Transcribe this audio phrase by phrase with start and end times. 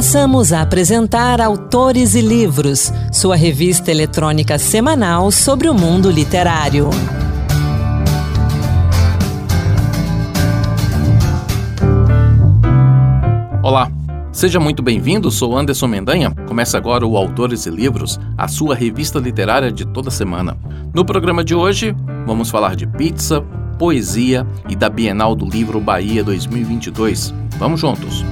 [0.00, 6.88] Passamos a apresentar Autores e Livros, sua revista eletrônica semanal sobre o mundo literário.
[13.62, 13.92] Olá,
[14.32, 15.30] seja muito bem-vindo.
[15.30, 16.30] Sou Anderson Mendanha.
[16.48, 20.56] Começa agora o Autores e Livros, a sua revista literária de toda semana.
[20.94, 21.94] No programa de hoje,
[22.26, 23.42] vamos falar de pizza,
[23.78, 27.34] poesia e da Bienal do Livro Bahia 2022.
[27.58, 28.24] Vamos juntos!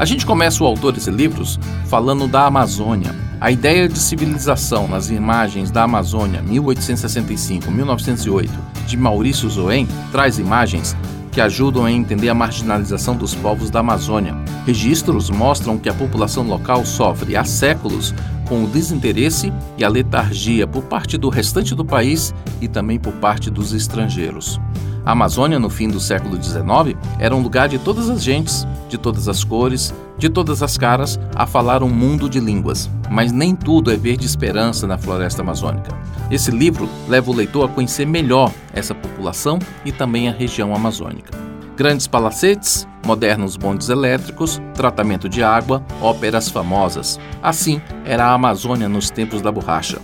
[0.00, 3.14] A gente começa o Autores e Livros falando da Amazônia.
[3.38, 8.48] A ideia de civilização nas imagens da Amazônia 1865-1908
[8.86, 10.96] de Maurício Zoen traz imagens
[11.30, 14.34] que ajudam a entender a marginalização dos povos da Amazônia.
[14.66, 18.14] Registros mostram que a população local sofre há séculos
[18.48, 23.12] com o desinteresse e a letargia por parte do restante do país e também por
[23.12, 24.58] parte dos estrangeiros.
[25.04, 28.98] A Amazônia, no fim do século XIX, era um lugar de todas as gentes, de
[28.98, 32.90] todas as cores, de todas as caras, a falar um mundo de línguas.
[33.10, 35.96] Mas nem tudo é verde esperança na floresta amazônica.
[36.30, 41.36] Esse livro leva o leitor a conhecer melhor essa população e também a região amazônica.
[41.76, 47.18] Grandes palacetes, modernos bondes elétricos, tratamento de água, óperas famosas.
[47.42, 49.98] Assim era a Amazônia nos tempos da borracha.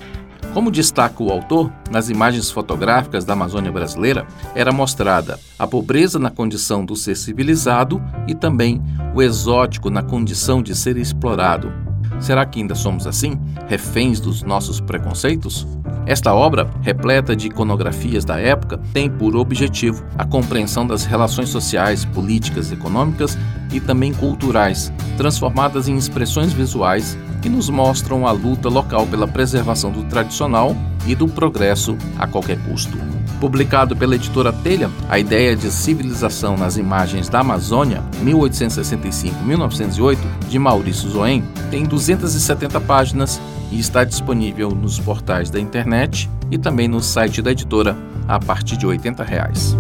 [0.57, 6.31] Como destaca o autor, nas imagens fotográficas da Amazônia brasileira era mostrada a pobreza na
[6.31, 8.83] condição do ser civilizado e também
[9.15, 11.71] o exótico na condição de ser explorado.
[12.19, 15.67] Será que ainda somos assim, reféns dos nossos preconceitos?
[16.07, 22.07] Esta obra, repleta de iconografias da época, tem por objetivo a compreensão das relações sociais,
[22.07, 23.37] políticas, econômicas
[23.71, 27.15] e também culturais, transformadas em expressões visuais
[27.47, 32.59] que nos mostram a luta local pela preservação do tradicional e do progresso a qualquer
[32.65, 32.99] custo.
[33.41, 41.09] Publicado pela editora Telha, a ideia de civilização nas imagens da Amazônia, 1865-1908, de Maurício
[41.09, 47.41] Zoen, tem 270 páginas e está disponível nos portais da internet e também no site
[47.41, 49.77] da editora a partir de 80 reais.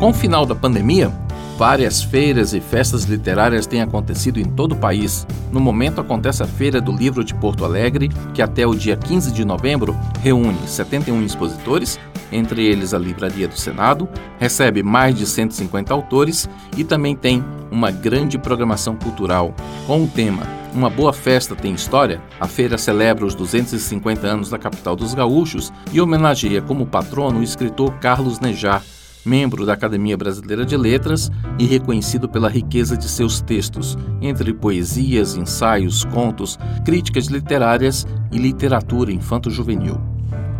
[0.00, 1.12] Com o final da pandemia,
[1.56, 5.24] Várias feiras e festas literárias têm acontecido em todo o país.
[5.52, 9.30] No momento acontece a Feira do Livro de Porto Alegre, que até o dia 15
[9.30, 11.98] de novembro reúne 71 expositores,
[12.32, 14.08] entre eles a Livraria do Senado,
[14.40, 19.54] recebe mais de 150 autores e também tem uma grande programação cultural.
[19.86, 20.42] Com o tema
[20.74, 25.72] Uma Boa Festa Tem História, a feira celebra os 250 anos da capital dos gaúchos
[25.92, 28.82] e homenageia como patrono o escritor Carlos Nejar,
[29.24, 35.36] membro da Academia Brasileira de Letras e reconhecido pela riqueza de seus textos, entre poesias,
[35.36, 40.00] ensaios, contos, críticas literárias e literatura infanto-juvenil.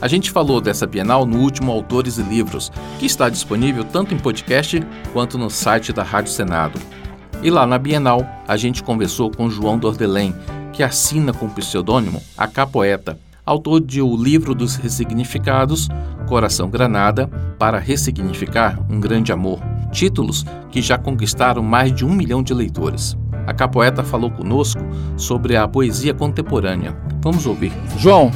[0.00, 4.18] A gente falou dessa Bienal no último Autores e Livros, que está disponível tanto em
[4.18, 6.80] podcast quanto no site da Rádio Senado.
[7.44, 10.34] E lá na Bienal, a gente conversou com João Dordelém,
[10.72, 13.16] que assina com o pseudônimo A Capoeta,
[13.50, 15.88] autor de O Livro dos Ressignificados,
[16.28, 17.26] Coração Granada,
[17.58, 19.58] para ressignificar um grande amor,
[19.90, 23.18] títulos que já conquistaram mais de um milhão de leitores.
[23.48, 24.80] A capoeta falou conosco
[25.16, 26.96] sobre a poesia contemporânea.
[27.20, 27.72] Vamos ouvir.
[27.98, 28.30] João,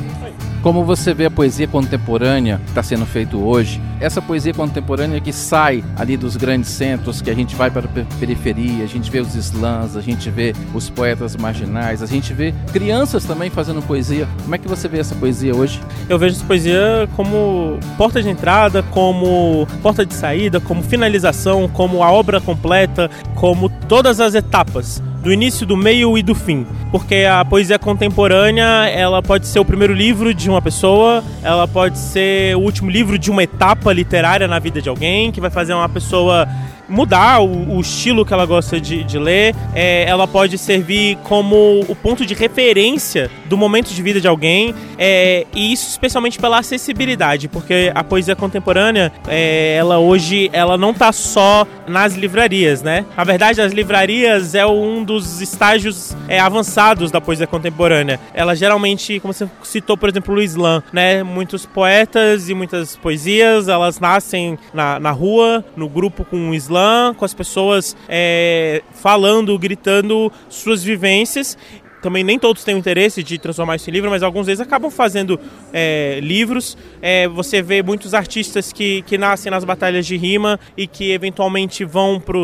[0.65, 5.31] como você vê a poesia contemporânea que está sendo feito hoje, essa poesia contemporânea que
[5.31, 9.21] sai ali dos grandes centros, que a gente vai para a periferia, a gente vê
[9.21, 14.27] os slams, a gente vê os poetas marginais, a gente vê crianças também fazendo poesia.
[14.43, 15.83] Como é que você vê essa poesia hoje?
[16.09, 22.03] Eu vejo essa poesia como porta de entrada, como porta de saída, como finalização, como
[22.03, 26.67] a obra completa, como todas as etapas do início, do meio e do fim.
[26.91, 31.99] Porque a poesia contemporânea, ela pode ser o primeiro livro de uma pessoa, ela pode
[31.99, 35.73] ser o último livro de uma etapa literária na vida de alguém, que vai fazer
[35.73, 36.47] uma pessoa
[36.89, 41.81] mudar o, o estilo que ela gosta de, de ler, é, ela pode servir como
[41.89, 46.59] o ponto de referência do momento de vida de alguém, é, e isso especialmente pela
[46.59, 53.05] acessibilidade, porque a poesia contemporânea, é, ela hoje, ela não está só nas livrarias, né?
[53.17, 58.19] Na verdade, as livrarias é um dos estágios é, avançados da poesia contemporânea.
[58.33, 61.23] Ela geralmente, como você citou, por exemplo, o Islam, né?
[61.23, 66.74] Muitos poetas e muitas poesias, elas nascem na, na rua, no grupo com o Islã,
[67.17, 71.57] com as pessoas é, falando, gritando suas vivências
[72.05, 74.91] também nem todos têm o interesse de transformar isso em livro, mas alguns deles acabam
[74.91, 75.41] fazendo
[75.73, 76.77] é, livros.
[77.01, 81.83] É, você vê muitos artistas que, que nascem nas batalhas de rima e que eventualmente
[81.83, 82.39] vão para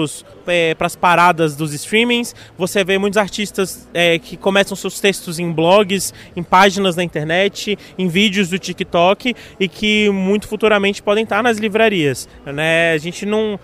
[0.47, 2.35] é, as paradas dos streamings.
[2.57, 7.79] Você vê muitos artistas é, que começam seus textos em blogs, em páginas na internet,
[7.99, 12.27] em vídeos do TikTok e que muito futuramente podem estar nas livrarias.
[12.47, 12.95] Né?
[12.95, 13.61] A gente não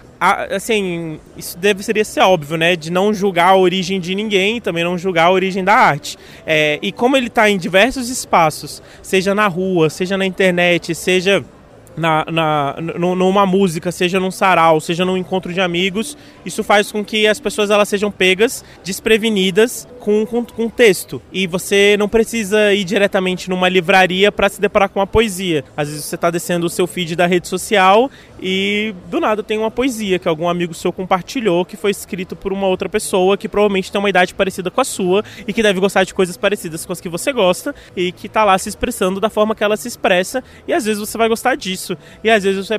[0.51, 2.77] assim, isso deve seria ser óbvio, né?
[2.77, 6.17] De não julgar a origem de ninguém, também não julgar a origem da arte.
[6.47, 11.45] É, e como ele está em diversos espaços, seja na rua, seja na internet, seja
[11.97, 17.05] na, na, numa música, seja num sarau, seja num encontro de amigos, isso faz com
[17.05, 21.21] que as pessoas elas sejam pegas, desprevenidas com, com, com texto.
[21.33, 25.65] E você não precisa ir diretamente numa livraria para se deparar com uma poesia.
[25.77, 28.11] Às vezes você está descendo o seu feed da rede social
[28.41, 32.53] e do nada tem uma poesia que algum amigo seu compartilhou que foi escrito por
[32.53, 35.81] uma outra pessoa que provavelmente tem uma idade parecida com a sua e que deve
[35.81, 39.21] gostar de coisas parecidas com as que você gosta e que está lá se expressando
[39.21, 41.97] da forma que ela se expressa e às vezes você vai gostar disso.
[42.23, 42.79] E às vezes você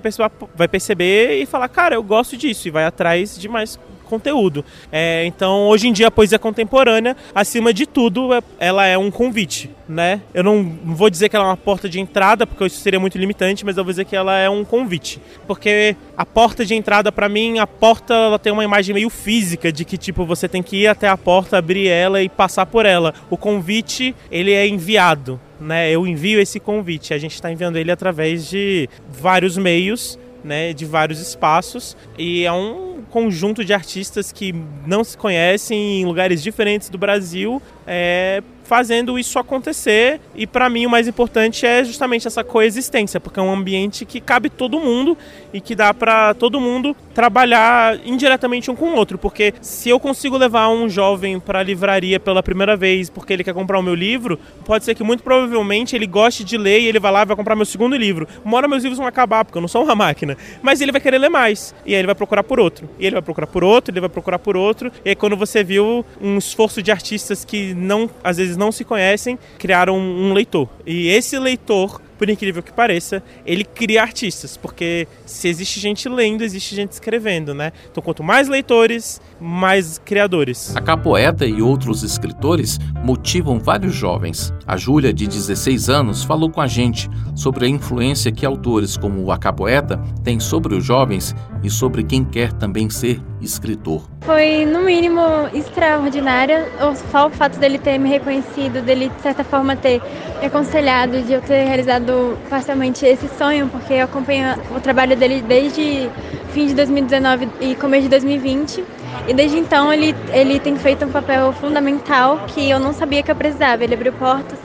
[0.56, 4.64] vai perceber e falar, cara, eu gosto disso e vai atrás de mais conteúdo.
[4.92, 9.12] É, então, hoje em dia, a poesia contemporânea, acima de tudo, é, ela é um
[9.12, 10.22] convite, né?
[10.34, 13.18] Eu não vou dizer que ela é uma porta de entrada, porque isso seria muito
[13.18, 15.20] limitante, mas eu vou dizer que ela é um convite.
[15.46, 19.72] Porque a porta de entrada, para mim, a porta ela tem uma imagem meio física
[19.72, 22.86] de que, tipo, você tem que ir até a porta, abrir ela e passar por
[22.86, 23.14] ela.
[23.30, 25.92] O convite, ele é enviado, né?
[25.92, 27.14] Eu envio esse convite.
[27.14, 30.74] A gente está enviando ele através de vários meios, né?
[30.74, 31.98] De vários espaços.
[32.18, 34.54] E é um conjunto de artistas que
[34.86, 40.20] não se conhecem em lugares diferentes do Brasil, é, fazendo isso acontecer.
[40.36, 44.20] E para mim o mais importante é justamente essa coexistência, porque é um ambiente que
[44.20, 45.18] cabe todo mundo
[45.54, 50.00] e que dá para todo mundo trabalhar indiretamente um com o outro, porque se eu
[50.00, 53.82] consigo levar um jovem para a livraria pela primeira vez porque ele quer comprar o
[53.82, 57.22] meu livro, pode ser que muito provavelmente ele goste de ler e ele vai lá
[57.22, 58.28] e vai comprar meu segundo livro.
[58.44, 61.00] Uma hora meus livros vão acabar, porque eu não sou uma máquina, mas ele vai
[61.00, 62.90] querer ler mais e aí ele vai procurar por outro.
[63.00, 64.92] E ele vai procurar por outro, ele vai procurar por outro.
[65.06, 68.84] E aí quando você viu um esforço de artistas que não às vezes não se
[68.84, 70.68] conhecem, criaram um leitor.
[70.86, 76.44] E esse leitor por incrível que pareça, ele cria artistas, porque se existe gente lendo,
[76.44, 77.72] existe gente escrevendo, né?
[77.92, 80.76] Então, quanto mais leitores, mais criadores.
[80.76, 84.52] A Capoeta e outros escritores motivam vários jovens.
[84.66, 89.32] A Júlia, de 16 anos, falou com a gente sobre a influência que autores como
[89.32, 91.36] o Capoeta têm sobre os jovens
[91.68, 94.02] e sobre quem quer também ser escritor.
[94.22, 95.22] Foi, no mínimo,
[95.54, 96.66] extraordinária.
[97.12, 100.02] Só o fato dele ter me reconhecido, dele, de certa forma, ter
[100.40, 105.42] me aconselhado, de eu ter realizado parcialmente esse sonho, porque eu acompanho o trabalho dele
[105.42, 106.10] desde
[106.54, 108.84] fim de 2019 e começo de 2020.
[109.28, 113.30] E desde então ele, ele tem feito um papel fundamental que eu não sabia que
[113.30, 113.84] eu precisava.
[113.84, 114.58] Ele abriu portas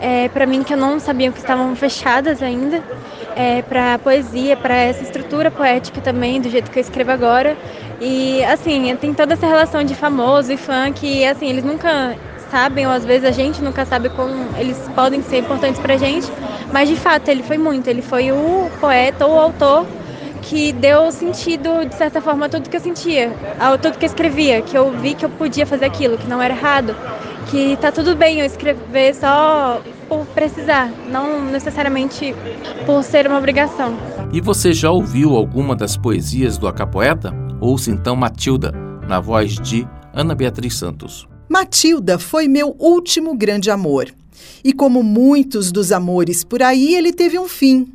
[0.00, 2.82] é, para mim que eu não sabia que estavam fechadas ainda,
[3.38, 7.56] é, para poesia, para essa estrutura poética também, do jeito que eu escrevo agora.
[8.00, 12.18] E assim, tem toda essa relação de famoso e fã que assim, eles nunca
[12.50, 16.32] sabem, ou às vezes a gente nunca sabe como eles podem ser importantes pra gente,
[16.72, 19.86] mas de fato ele foi muito, ele foi o poeta ou o autor
[20.42, 24.08] que deu sentido, de certa forma, a tudo que eu sentia, a tudo que eu
[24.08, 26.96] escrevia, que eu vi que eu podia fazer aquilo, que não era errado,
[27.48, 32.34] que tá tudo bem eu escrever só por precisar, não necessariamente
[32.86, 33.96] por ser uma obrigação.
[34.32, 37.32] E você já ouviu alguma das poesias do Acapoeta?
[37.60, 38.72] Ouça então Matilda,
[39.08, 41.26] na voz de Ana Beatriz Santos.
[41.48, 44.12] Matilda foi meu último grande amor.
[44.62, 47.90] E como muitos dos amores por aí, ele teve um fim.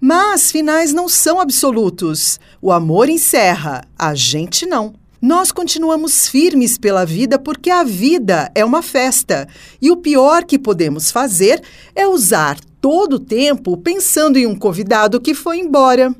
[0.00, 2.38] Mas finais não são absolutos.
[2.60, 4.94] O amor encerra, a gente não.
[5.22, 9.46] Nós continuamos firmes pela vida porque a vida é uma festa.
[9.80, 11.62] E o pior que podemos fazer
[11.94, 16.12] é usar todo o tempo pensando em um convidado que foi embora.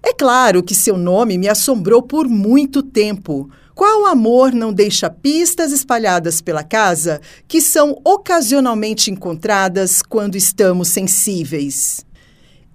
[0.00, 3.50] É claro que seu nome me assombrou por muito tempo.
[3.74, 12.06] Qual amor não deixa pistas espalhadas pela casa que são ocasionalmente encontradas quando estamos sensíveis?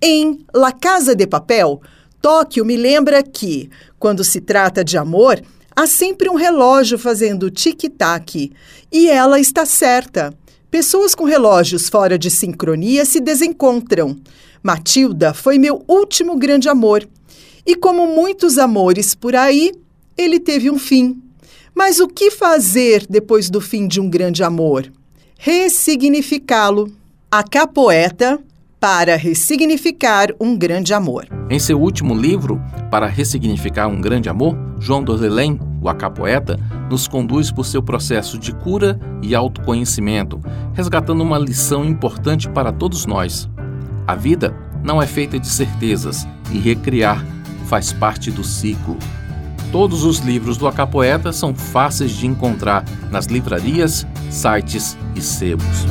[0.01, 1.81] Em La Casa de Papel,
[2.21, 5.41] Tóquio me lembra que, quando se trata de amor,
[5.81, 8.51] há sempre um relógio fazendo tic-tac.
[8.91, 10.31] E ela está certa.
[10.69, 14.15] Pessoas com relógios fora de sincronia se desencontram.
[14.61, 17.07] Matilda foi meu último grande amor.
[17.65, 19.71] E como muitos amores por aí,
[20.15, 21.19] ele teve um fim.
[21.73, 24.91] Mas o que fazer depois do fim de um grande amor?
[25.37, 26.91] Ressignificá-lo.
[27.31, 28.39] A capoeta
[28.81, 31.27] para ressignificar um grande amor.
[31.51, 32.59] Em seu último livro,
[32.89, 36.59] Para Ressignificar um Grande Amor, João Dozelém, o acapoeta,
[36.89, 40.41] nos conduz por seu processo de cura e autoconhecimento,
[40.73, 43.47] resgatando uma lição importante para todos nós.
[44.07, 44.51] A vida
[44.83, 47.23] não é feita de certezas e recriar
[47.67, 48.97] faz parte do ciclo.
[49.71, 55.85] Todos os livros do Acapoeta são fáceis de encontrar nas livrarias, sites e sebos.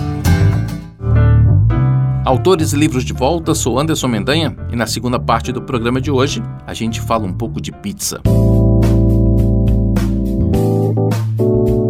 [2.25, 6.11] Autores e livros de volta, sou Anderson Mendanha e na segunda parte do programa de
[6.11, 8.21] hoje a gente fala um pouco de pizza.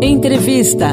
[0.01, 0.87] Entrevista.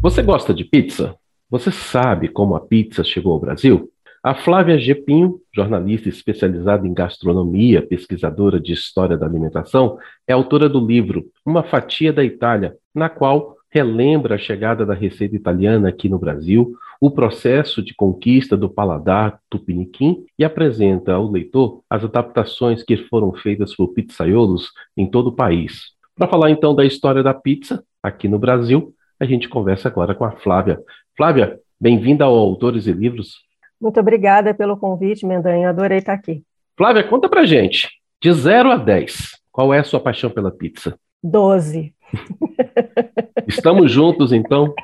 [0.00, 1.14] Você gosta de pizza?
[1.50, 3.90] Você sabe como a pizza chegou ao Brasil?
[4.22, 10.84] A Flávia Gepinho, jornalista especializada em gastronomia, pesquisadora de história da alimentação, é autora do
[10.84, 16.18] livro Uma Fatia da Itália, na qual relembra a chegada da receita italiana aqui no
[16.18, 22.96] Brasil, o processo de conquista do paladar tupiniquim e apresenta ao leitor as adaptações que
[22.96, 25.92] foram feitas por pizzaiolos em todo o país.
[26.16, 30.24] Para falar então da história da pizza aqui no Brasil, a gente conversa agora com
[30.24, 30.80] a Flávia.
[31.16, 33.36] Flávia, bem-vinda ao Autores e Livros.
[33.80, 35.70] Muito obrigada pelo convite, Mendanha.
[35.70, 36.42] Adorei estar aqui.
[36.76, 37.88] Flávia, conta pra gente.
[38.20, 40.98] De 0 a 10, qual é a sua paixão pela pizza?
[41.22, 41.94] 12.
[43.46, 44.74] Estamos juntos, então?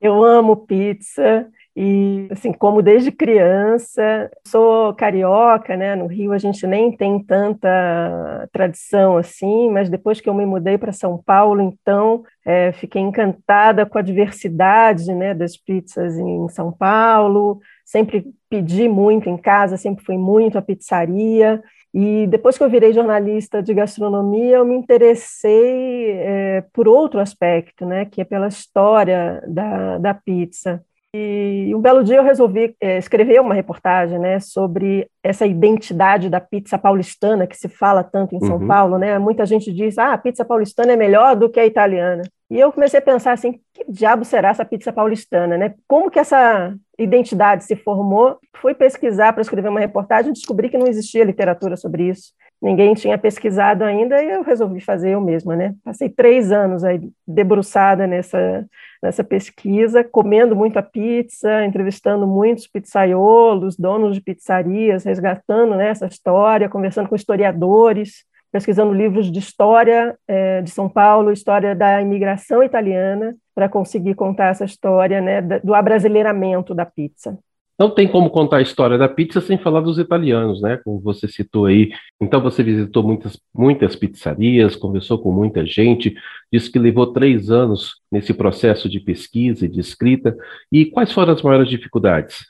[0.00, 1.48] Eu amo pizza
[1.80, 4.28] e, assim, como desde criança.
[4.44, 5.94] Sou carioca, né?
[5.94, 10.76] No Rio a gente nem tem tanta tradição assim, mas depois que eu me mudei
[10.76, 16.72] para São Paulo, então, é, fiquei encantada com a diversidade, né, das pizzas em São
[16.72, 17.60] Paulo.
[17.84, 21.62] Sempre pedi muito em casa, sempre fui muito à pizzaria.
[21.92, 27.86] E depois que eu virei jornalista de gastronomia, eu me interessei é, por outro aspecto,
[27.86, 30.82] né, que é pela história da, da pizza.
[31.14, 36.40] E um belo dia eu resolvi é, escrever uma reportagem né, sobre essa identidade da
[36.40, 38.66] pizza paulistana que se fala tanto em São uhum.
[38.66, 38.98] Paulo.
[38.98, 39.18] Né?
[39.18, 42.22] Muita gente diz ah, a pizza paulistana é melhor do que a italiana.
[42.50, 45.58] E eu comecei a pensar assim, que diabo será essa pizza paulistana?
[45.58, 45.74] Né?
[45.86, 48.38] Como que essa identidade se formou?
[48.56, 53.16] Fui pesquisar para escrever uma reportagem descobri que não existia literatura sobre isso ninguém tinha
[53.16, 55.74] pesquisado ainda e eu resolvi fazer eu mesma, né?
[55.84, 58.66] Passei três anos aí debruçada nessa,
[59.02, 66.68] nessa pesquisa, comendo muita pizza, entrevistando muitos pizzaiolos, donos de pizzarias, resgatando né, essa história,
[66.68, 73.36] conversando com historiadores, pesquisando livros de história é, de São Paulo, história da imigração italiana,
[73.54, 77.38] para conseguir contar essa história né, do abrasileiramento da pizza.
[77.78, 80.80] Não tem como contar a história da pizza sem falar dos italianos, né?
[80.84, 81.90] Como você citou aí.
[82.20, 86.12] Então você visitou muitas, muitas pizzarias, conversou com muita gente,
[86.52, 90.36] disse que levou três anos nesse processo de pesquisa e de escrita.
[90.72, 92.46] E quais foram as maiores dificuldades?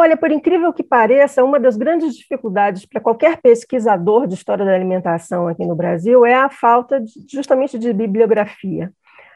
[0.00, 4.72] Olha, por incrível que pareça, uma das grandes dificuldades para qualquer pesquisador de história da
[4.72, 8.92] alimentação aqui no Brasil é a falta de, justamente de bibliografia.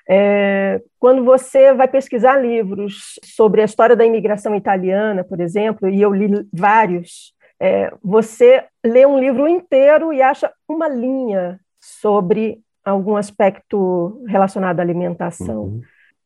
[0.09, 6.01] É, quando você vai pesquisar livros sobre a história da imigração italiana, por exemplo, e
[6.01, 13.17] eu li vários, é, você lê um livro inteiro e acha uma linha sobre algum
[13.17, 15.63] aspecto relacionado à alimentação.
[15.65, 15.81] Uhum.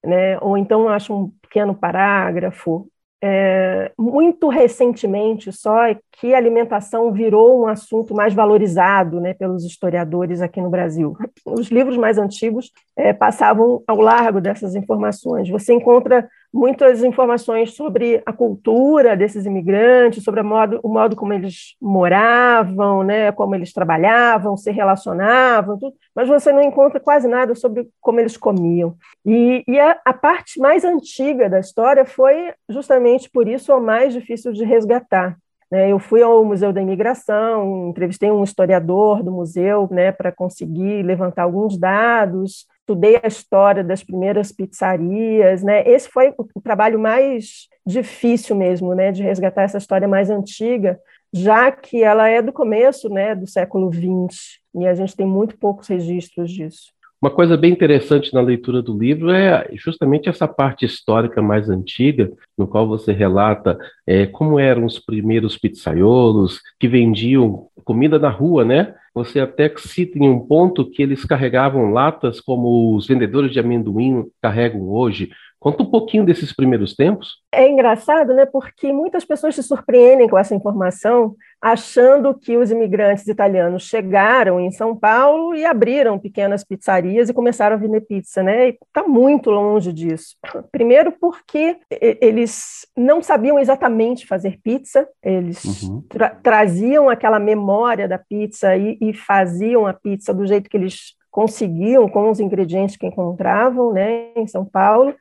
[0.04, 0.38] Né?
[0.42, 2.86] Ou então acha um pequeno parágrafo
[3.22, 10.40] é, muito recentemente só que a alimentação virou um assunto mais valorizado né, pelos historiadores
[10.40, 11.16] aqui no Brasil.
[11.44, 15.48] Os livros mais antigos é, passavam ao largo dessas informações.
[15.48, 21.76] Você encontra muitas informações sobre a cultura desses imigrantes, sobre modo, o modo como eles
[21.80, 27.88] moravam, né, como eles trabalhavam, se relacionavam, tudo, mas você não encontra quase nada sobre
[28.00, 28.96] como eles comiam.
[29.24, 34.12] E, e a, a, parte mais antiga da história foi justamente por isso a mais
[34.12, 35.36] difícil de resgatar.
[35.70, 35.90] Né?
[35.90, 41.42] Eu fui ao Museu da Imigração, entrevistei um historiador do museu né, para conseguir levantar
[41.42, 45.82] alguns dados, estudei a história das primeiras pizzarias, né?
[45.88, 50.98] Esse foi o trabalho mais difícil mesmo, né, de resgatar essa história mais antiga,
[51.32, 55.58] já que ela é do começo, né, do século XX, e a gente tem muito
[55.58, 56.95] poucos registros disso.
[57.26, 62.30] Uma coisa bem interessante na leitura do livro é justamente essa parte histórica mais antiga,
[62.56, 68.64] no qual você relata é, como eram os primeiros pizzaiolos que vendiam comida na rua,
[68.64, 68.94] né?
[69.12, 74.26] Você até cita em um ponto que eles carregavam latas como os vendedores de amendoim
[74.40, 75.30] carregam hoje,
[75.66, 77.40] Conta um pouquinho desses primeiros tempos.
[77.50, 78.46] É engraçado, né?
[78.46, 84.70] Porque muitas pessoas se surpreendem com essa informação, achando que os imigrantes italianos chegaram em
[84.70, 88.68] São Paulo e abriram pequenas pizzarias e começaram a vender pizza, né?
[88.68, 90.36] Está muito longe disso.
[90.70, 96.00] Primeiro, porque eles não sabiam exatamente fazer pizza, eles uhum.
[96.08, 101.16] tra traziam aquela memória da pizza e, e faziam a pizza do jeito que eles
[101.28, 105.12] conseguiam com os ingredientes que encontravam, né, em São Paulo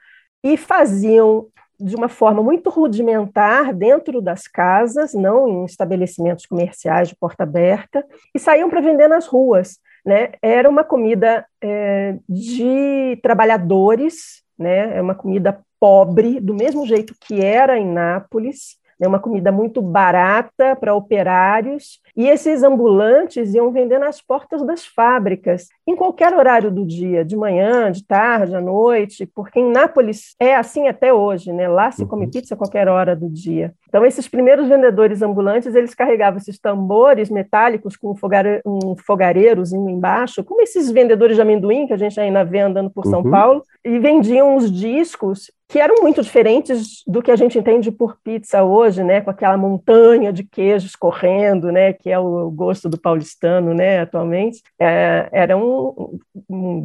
[0.45, 1.47] e faziam
[1.79, 8.05] de uma forma muito rudimentar dentro das casas, não em estabelecimentos comerciais de porta aberta,
[8.33, 9.79] e saíam para vender nas ruas.
[10.05, 10.33] Né?
[10.43, 14.95] Era uma comida é, de trabalhadores, né?
[14.95, 19.81] é uma comida pobre, do mesmo jeito que era em Nápoles, né, uma comida muito
[19.81, 26.71] barata para operários, e esses ambulantes iam vender nas portas das fábricas, em qualquer horário
[26.71, 31.51] do dia, de manhã, de tarde, à noite, porque em Nápoles é assim até hoje,
[31.51, 31.67] né?
[31.67, 32.31] Lá se come uhum.
[32.31, 33.73] pizza a qualquer hora do dia.
[33.87, 38.13] Então, esses primeiros vendedores ambulantes, eles carregavam esses tambores metálicos com
[38.65, 43.05] um fogareirozinho embaixo, como esses vendedores de amendoim que a gente ainda vê andando por
[43.05, 43.31] São uhum.
[43.31, 48.17] Paulo, e vendiam os discos que eram muito diferentes do que a gente entende por
[48.24, 53.00] pizza hoje, né, com aquela montanha de queijos correndo, né, que é o gosto do
[53.00, 54.62] paulistano, né, atualmente.
[54.79, 56.19] É, eram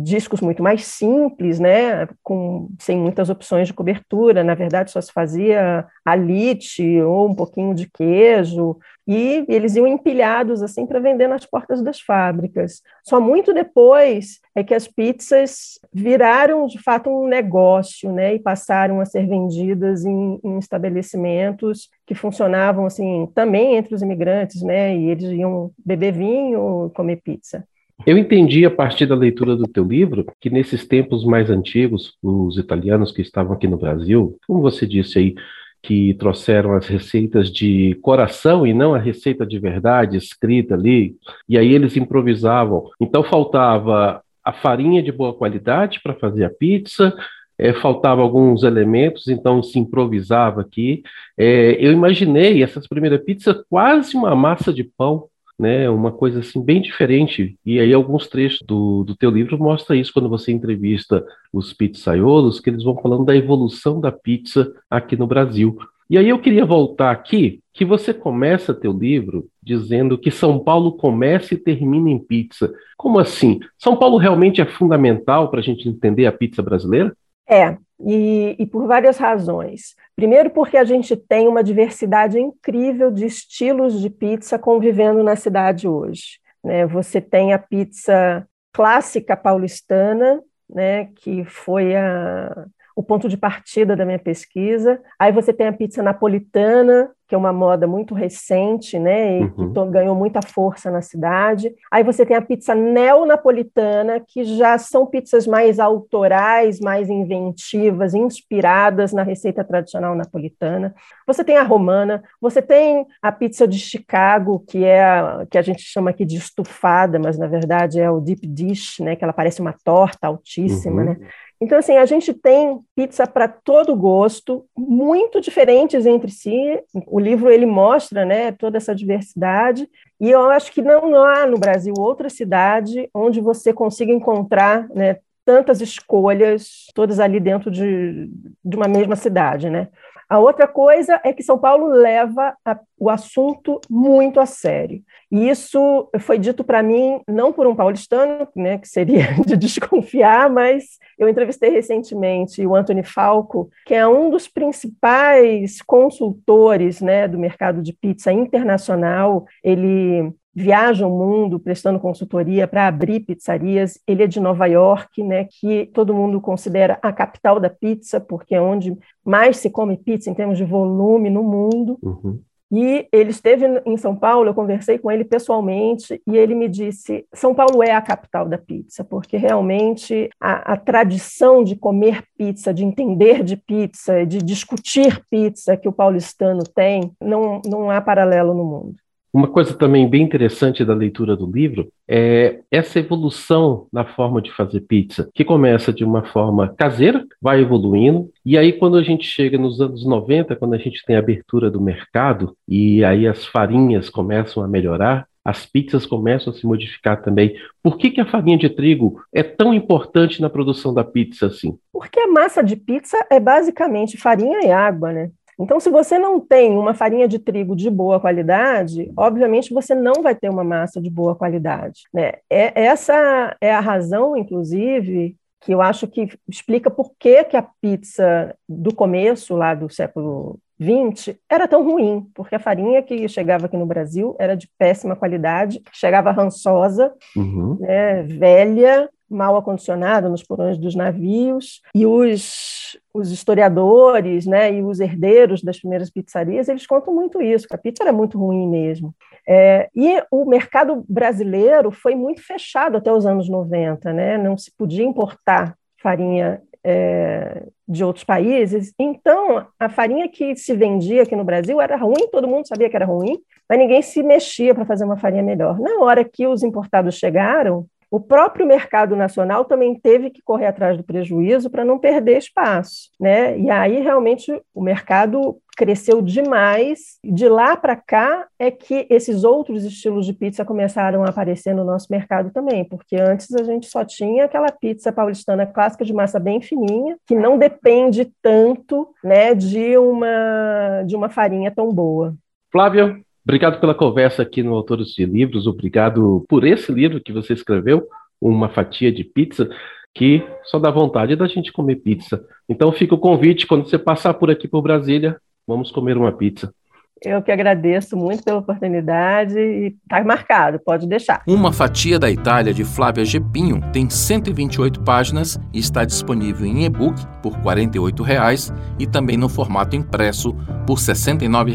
[0.03, 4.43] discos muito mais simples, né, com sem muitas opções de cobertura.
[4.43, 8.79] Na verdade, só se fazia alite ou um pouquinho de queijo
[9.13, 12.81] e eles iam empilhados assim para vender nas portas das fábricas.
[13.03, 19.01] Só muito depois é que as pizzas viraram de fato um negócio, né, e passaram
[19.01, 25.11] a ser vendidas em, em estabelecimentos que funcionavam assim também entre os imigrantes, né, e
[25.11, 27.65] eles iam beber vinho, comer pizza.
[28.07, 32.57] Eu entendi a partir da leitura do teu livro que nesses tempos mais antigos, os
[32.59, 35.35] italianos que estavam aqui no Brasil, como você disse aí,
[35.83, 41.17] que trouxeram as receitas de coração e não a receita de verdade escrita ali,
[41.49, 42.91] e aí eles improvisavam.
[43.01, 47.15] Então faltava a farinha de boa qualidade para fazer a pizza,
[47.59, 51.03] é, faltava alguns elementos, então se improvisava aqui.
[51.37, 55.29] É, eu imaginei essas primeiras pizzas quase uma massa de pão,
[55.61, 57.55] né, uma coisa assim bem diferente.
[57.65, 62.61] E aí alguns trechos do, do teu livro mostra isso quando você entrevista os pizzaiolos,
[62.61, 65.79] que eles vão falando da evolução da pizza aqui no Brasil.
[66.09, 70.93] E aí eu queria voltar aqui, que você começa teu livro dizendo que São Paulo
[70.93, 72.73] começa e termina em pizza.
[72.97, 73.61] Como assim?
[73.79, 77.15] São Paulo realmente é fundamental para a gente entender a pizza brasileira?
[77.49, 79.95] É, e, e, por várias razões.
[80.17, 85.87] Primeiro, porque a gente tem uma diversidade incrível de estilos de pizza convivendo na cidade
[85.87, 86.39] hoje.
[86.65, 86.87] Né?
[86.87, 94.05] Você tem a pizza clássica paulistana, né, que foi a, o ponto de partida da
[94.05, 95.01] minha pesquisa.
[95.19, 99.73] Aí você tem a pizza napolitana, que é uma moda muito recente, né, e uhum.
[99.73, 101.73] que ganhou muita força na cidade.
[101.89, 109.13] Aí você tem a pizza neonapolitana, que já são pizzas mais autorais, mais inventivas, inspiradas
[109.13, 110.93] na receita tradicional napolitana.
[111.25, 115.63] Você tem a romana, você tem a pizza de Chicago, que é a, que a
[115.63, 119.33] gente chama aqui de estufada, mas na verdade é o deep dish, né, que ela
[119.33, 121.09] parece uma torta altíssima, uhum.
[121.11, 121.17] né?
[121.63, 126.83] Então, assim, a gente tem pizza para todo gosto, muito diferentes entre si.
[127.07, 129.87] O livro ele mostra, né, toda essa diversidade.
[130.19, 135.19] E eu acho que não há no Brasil outra cidade onde você consiga encontrar, né,
[135.45, 138.31] tantas escolhas, todas ali dentro de,
[138.65, 139.89] de uma mesma cidade, né?
[140.31, 145.03] A outra coisa é que São Paulo leva a, o assunto muito a sério.
[145.29, 150.49] E isso foi dito para mim, não por um paulistano, né, que seria de desconfiar,
[150.49, 150.85] mas
[151.19, 157.83] eu entrevistei recentemente o Anthony Falco, que é um dos principais consultores né, do mercado
[157.83, 159.45] de pizza internacional.
[159.65, 163.99] Ele viaja o mundo prestando consultoria para abrir pizzarias.
[164.07, 168.55] Ele é de Nova York, né, que todo mundo considera a capital da pizza, porque
[168.55, 171.99] é onde mais se come pizza em termos de volume no mundo.
[172.03, 172.41] Uhum.
[172.73, 177.27] E ele esteve em São Paulo, eu conversei com ele pessoalmente e ele me disse:
[177.35, 182.73] São Paulo é a capital da pizza, porque realmente a, a tradição de comer pizza,
[182.73, 188.55] de entender de pizza, de discutir pizza que o paulistano tem, não, não há paralelo
[188.55, 188.95] no mundo.
[189.33, 194.51] Uma coisa também bem interessante da leitura do livro é essa evolução na forma de
[194.53, 199.25] fazer pizza, que começa de uma forma caseira, vai evoluindo, e aí quando a gente
[199.25, 203.47] chega nos anos 90, quando a gente tem a abertura do mercado, e aí as
[203.47, 207.55] farinhas começam a melhorar, as pizzas começam a se modificar também.
[207.83, 211.79] Por que, que a farinha de trigo é tão importante na produção da pizza assim?
[211.93, 215.31] Porque a massa de pizza é basicamente farinha e água, né?
[215.61, 220.23] Então, se você não tem uma farinha de trigo de boa qualidade, obviamente você não
[220.23, 222.03] vai ter uma massa de boa qualidade.
[222.13, 222.33] Né?
[222.49, 227.67] É, essa é a razão, inclusive, que eu acho que explica por que, que a
[227.81, 233.67] pizza do começo, lá do século XX, era tão ruim, porque a farinha que chegava
[233.67, 237.77] aqui no Brasil era de péssima qualidade, chegava rançosa, uhum.
[237.79, 245.01] né, velha, mal acondicionada nos porões dos navios, e os, os historiadores né, e os
[245.01, 249.15] herdeiros das primeiras pizzarias, eles contam muito isso, que a pizza era muito ruim mesmo.
[249.49, 254.37] É, e o mercado brasileiro foi muito fechado até os anos 90, né?
[254.37, 258.93] não se podia importar farinha é, de outros países.
[258.99, 262.97] Então, a farinha que se vendia aqui no Brasil era ruim, todo mundo sabia que
[262.97, 263.39] era ruim,
[263.69, 265.79] mas ninguém se mexia para fazer uma farinha melhor.
[265.79, 270.97] Na hora que os importados chegaram, o próprio mercado nacional também teve que correr atrás
[270.97, 273.57] do prejuízo para não perder espaço, né?
[273.59, 277.19] E aí realmente o mercado cresceu demais.
[277.25, 281.85] De lá para cá é que esses outros estilos de pizza começaram a aparecer no
[281.85, 286.41] nosso mercado também, porque antes a gente só tinha aquela pizza paulistana clássica de massa
[286.41, 292.35] bem fininha, que não depende tanto, né, de uma de uma farinha tão boa.
[292.73, 297.53] Flávia, Obrigado pela conversa aqui no Autores de Livros, obrigado por esse livro que você
[297.53, 298.07] escreveu,
[298.41, 299.69] Uma Fatia de Pizza,
[300.15, 302.41] que só dá vontade da gente comer pizza.
[302.69, 305.37] Então fica o convite, quando você passar por aqui por Brasília,
[305.67, 306.73] vamos comer uma pizza.
[307.21, 311.43] Eu que agradeço muito pela oportunidade e está marcado, pode deixar.
[311.45, 317.21] Uma Fatia da Itália de Flávia Gepinho tem 128 páginas e está disponível em e-book
[317.43, 320.55] por 48 reais, e também no formato impresso
[320.87, 321.75] por R$ 69.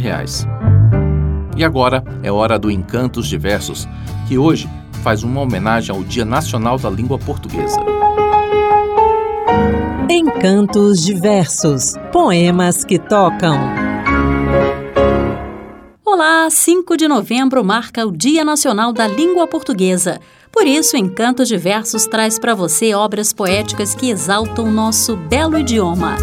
[1.55, 3.87] E agora é hora do Encantos Diversos,
[4.27, 4.69] que hoje
[5.01, 7.79] faz uma homenagem ao Dia Nacional da Língua Portuguesa.
[10.09, 13.57] Encantos Diversos Poemas que tocam.
[16.03, 20.19] Olá, 5 de novembro marca o Dia Nacional da Língua Portuguesa.
[20.51, 26.15] Por isso, Encantos Diversos traz para você obras poéticas que exaltam nosso belo idioma.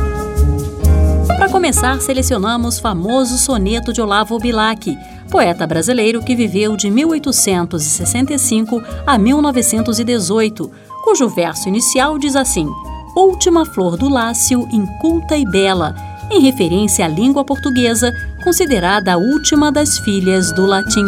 [1.27, 4.97] Para começar, selecionamos famoso soneto de Olavo Bilac,
[5.31, 10.71] poeta brasileiro que viveu de 1865 a 1918,
[11.05, 12.69] cujo verso inicial diz assim:
[13.17, 15.95] Última flor do Lácio, inculta e bela,
[16.31, 21.05] em referência à língua portuguesa, considerada a última das filhas do latim.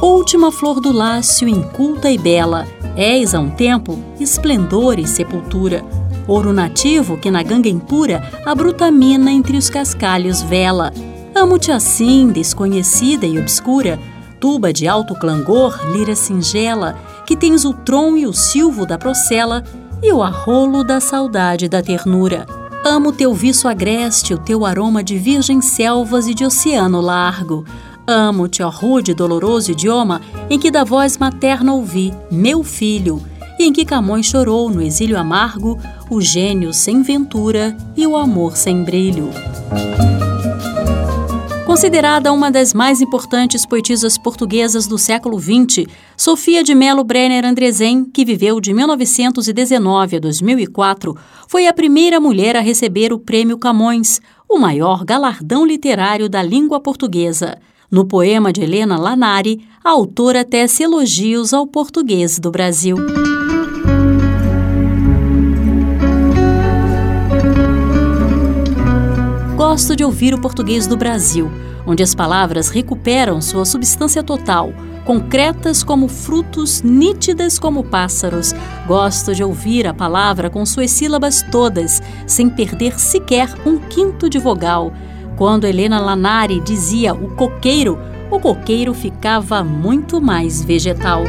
[0.00, 2.64] Última flor do Lácio, inculta e bela,
[2.96, 5.84] és a um tempo esplendor e sepultura
[6.26, 10.92] Ouro nativo que na ganga impura a bruta mina entre os cascalhos vela.
[11.34, 13.98] Amo-te assim, desconhecida e obscura,
[14.38, 19.64] tuba de alto clangor, lira singela, que tens o tron e o silvo da procela
[20.02, 22.46] e o arrolo da saudade da ternura.
[22.84, 27.64] Amo teu viço agreste, o teu aroma de virgem selvas e de oceano largo.
[28.06, 33.22] Amo-te, ó rude e doloroso idioma, em que da voz materna ouvi, meu filho,
[33.58, 35.78] e em que Camões chorou no exílio amargo
[36.12, 39.30] o gênio sem ventura e o amor sem brilho.
[41.64, 48.04] Considerada uma das mais importantes poetisas portuguesas do século XX, Sofia de Melo Brenner Andresen,
[48.04, 51.16] que viveu de 1919 a 2004,
[51.48, 56.78] foi a primeira mulher a receber o Prêmio Camões, o maior galardão literário da língua
[56.78, 57.56] portuguesa.
[57.90, 62.96] No poema de Helena Lanari, a autora tece elogios ao português do Brasil.
[69.64, 71.48] Gosto de ouvir o português do Brasil,
[71.86, 74.72] onde as palavras recuperam sua substância total,
[75.04, 78.52] concretas como frutos, nítidas como pássaros.
[78.88, 84.36] Gosto de ouvir a palavra com suas sílabas todas, sem perder sequer um quinto de
[84.36, 84.92] vogal.
[85.36, 87.96] Quando Helena Lanari dizia o coqueiro,
[88.32, 91.22] o coqueiro ficava muito mais vegetal.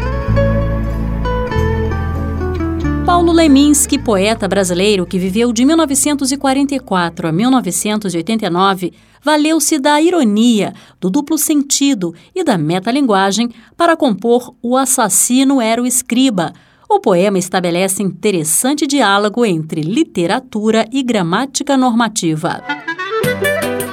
[3.05, 11.37] Paulo Leminski, poeta brasileiro que viveu de 1944 a 1989, valeu-se da ironia, do duplo
[11.37, 16.53] sentido e da metalinguagem para compor O Assassino Era o Escriba.
[16.89, 22.63] O poema estabelece interessante diálogo entre literatura e gramática normativa.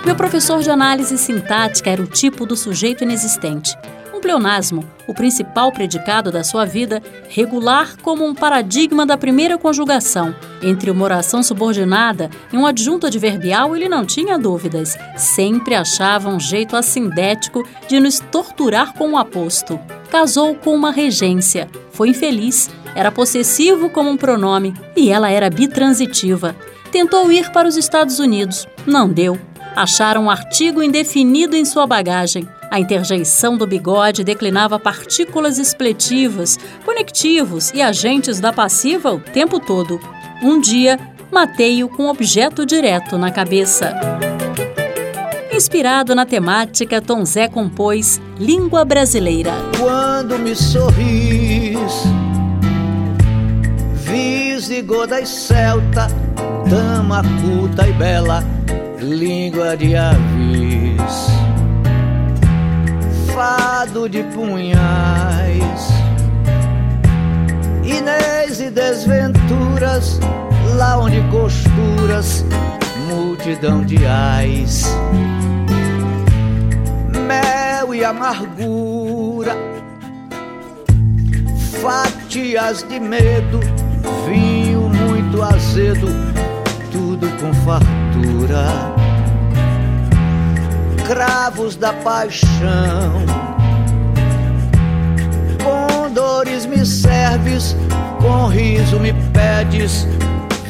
[0.07, 3.77] Meu professor de análise sintática era o tipo do sujeito inexistente.
[4.21, 10.37] Um pleonasmo, o principal predicado da sua vida, regular como um paradigma da primeira conjugação.
[10.63, 14.95] Entre uma oração subordinada e um adjunto adverbial, ele não tinha dúvidas.
[15.17, 19.81] Sempre achava um jeito assindético de nos torturar com o aposto.
[20.11, 21.67] Casou com uma regência.
[21.91, 22.69] Foi infeliz.
[22.95, 26.55] Era possessivo como um pronome e ela era bitransitiva.
[26.93, 28.69] Tentou ir para os Estados Unidos.
[28.87, 29.50] Não deu.
[29.75, 32.49] Acharam um artigo indefinido em sua bagagem.
[32.71, 40.01] A interjeição do bigode declinava partículas expletivas, conectivos e agentes da passiva o tempo todo.
[40.43, 40.99] Um dia,
[41.31, 43.95] matei-o com objeto direto na cabeça.
[45.53, 49.53] Inspirado na temática, Tom Zé compôs Língua Brasileira.
[49.79, 52.05] Quando me sorris,
[53.95, 56.07] visigoda e celta,
[56.69, 58.43] dama culta e bela,
[59.01, 61.41] língua de avis
[63.41, 65.89] fado de punhais.
[67.83, 70.21] Inês e desventuras,
[70.77, 72.45] lá onde costuras,
[73.09, 74.85] multidão de ais.
[77.27, 79.57] Mel e amargura,
[81.81, 83.61] fatias de medo,
[84.27, 86.09] vinho muito azedo,
[87.29, 89.01] com fartura
[91.11, 93.25] cravos da paixão.
[95.65, 97.77] Com dores me serves,
[98.23, 100.07] com riso me pedes,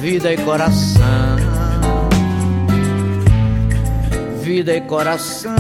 [0.01, 1.37] vida e coração.
[4.43, 5.55] Vida e coração.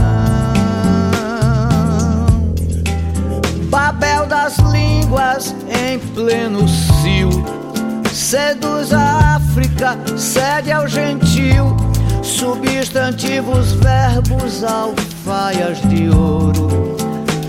[3.68, 7.28] Babel das línguas em pleno cio,
[8.20, 11.74] seduz a África, cede ao gentil
[12.22, 16.96] substantivos, verbos, alfaias de ouro.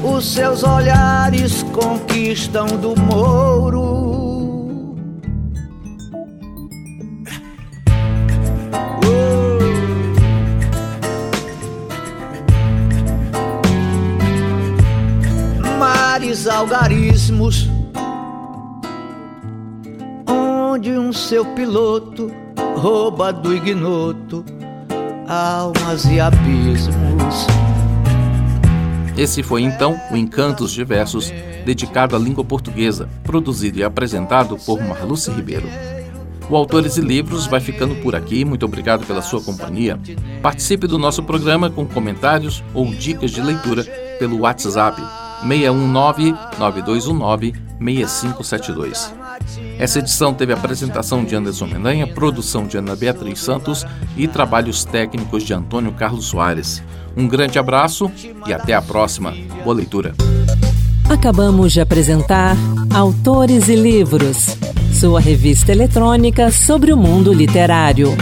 [0.02, 4.00] Os seus olhares conquistam do mouro.
[15.78, 17.71] Mares, algarismos,
[20.72, 22.32] onde um seu piloto
[22.78, 24.46] rouba do ignoto
[25.28, 27.46] almas e abismos.
[29.18, 31.30] Esse foi então o Encantos de Versos,
[31.66, 35.68] dedicado à língua portuguesa, produzido e apresentado por Marluce Ribeiro.
[36.50, 38.46] O Autores e Livros vai ficando por aqui.
[38.46, 40.00] Muito obrigado pela sua companhia.
[40.42, 43.84] Participe do nosso programa com comentários ou dicas de leitura
[44.18, 45.02] pelo WhatsApp
[45.46, 49.21] 619 9219 6572.
[49.82, 53.84] Essa edição teve a apresentação de Anderson Mendanha, produção de Ana Beatriz Santos
[54.16, 56.84] e trabalhos técnicos de Antônio Carlos Soares.
[57.18, 58.12] Um grande abraço
[58.46, 59.34] e até a próxima.
[59.64, 60.14] Boa leitura.
[61.10, 62.56] Acabamos de apresentar
[62.94, 64.56] Autores e Livros,
[64.94, 68.16] sua revista eletrônica sobre o mundo literário.